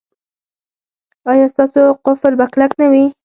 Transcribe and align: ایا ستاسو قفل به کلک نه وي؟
ایا 1.31 1.45
ستاسو 1.53 1.81
قفل 2.05 2.33
به 2.39 2.45
کلک 2.53 2.71
نه 2.81 2.87
وي؟ 2.91 3.03